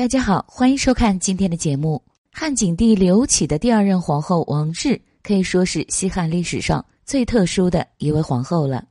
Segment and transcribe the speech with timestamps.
[0.00, 2.02] 大家好，欢迎收看今天的节目。
[2.32, 8.82] 汉景帝刘启的第二任皇后王治可以说是西汉历史上最特殊的一位皇后了，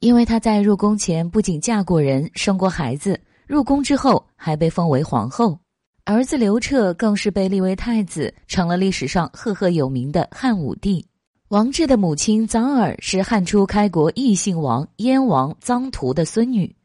[0.00, 5.58] 因为她在入宫前不仅嫁过人、生过孩子，入宫之后还被封为皇后，
[6.04, 11.02] 儿子刘彻更是被立为太子，成了历史上赫赫有名的汉武帝。
[11.48, 16.76] 王志的母亲臧儿是汉初开国异姓王燕王臧荼的孙女，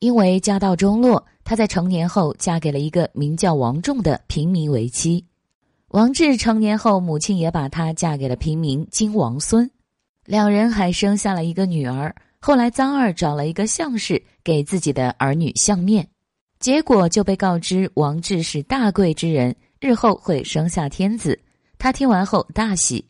[0.00, 1.24] 因为家道中落。
[1.44, 5.24] 她在成年后嫁给了一个名叫王仲的平民为妻。
[5.88, 9.70] 王志成年后，母亲也把她嫁给了平民金王孙，
[10.24, 12.14] 两人还生下了一个女儿。
[12.40, 16.08] 后来臧二找了一个相士给自己的儿女相面，
[16.58, 21.38] 结果就被告知王志是大贵之人，日后会生下天子。
[21.78, 23.04] 他听完后大喜，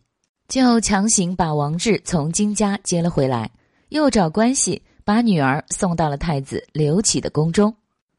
[0.48, 3.50] 就强行把王志从金家接了回来，
[3.90, 7.74] 又找关系把女儿送到了太子刘启的宫中。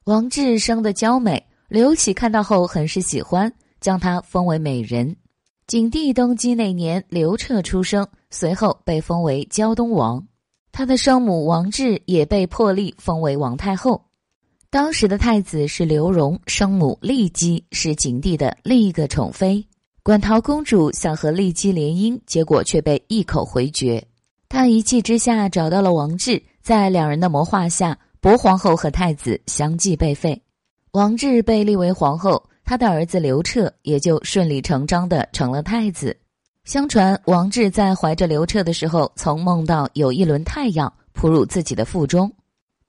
[0.05, 3.49] 王治生的娇美，刘启看到后很是喜欢，
[3.79, 5.15] 将她封为美人。
[5.65, 10.21] 景帝登基那年，刘彻出生，随后被封为胶东王。
[10.73, 14.03] 他的生母王治也被破例封为王太后。
[14.69, 19.65] 当时的太子是刘荣，生母骊姬是景帝的另一个宠妃。
[20.01, 24.05] 馆陶公主想和骊姬联姻，结果却被一口回绝。
[24.49, 27.97] 她一气之下找到了王治，在两人的谋划下。
[28.23, 30.41] 博皇后和太子相继被废，
[30.93, 36.15] 王志被立为皇后，他的儿子刘彻也就顺理成章的成了太子。
[36.63, 42.31] 相传王志在怀着刘彻的时候，曾梦到有一轮太阳扑入自己的腹中，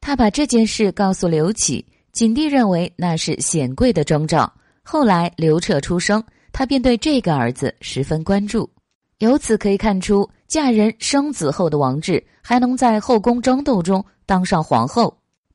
[0.00, 4.48] 他把这件事告诉刘启，景帝认为那是显贵的征兆。
[4.84, 8.70] 后来刘彻出生，他便对这个儿子十分关注。
[9.18, 15.12] 由此可以看出，嫁人生子后的王志还能在后宫争斗中当上皇后。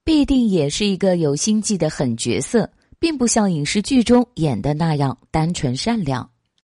[0.09, 6.27] 必定也是一个有心计的狠角色，并不像影视剧中演的那样单纯善良。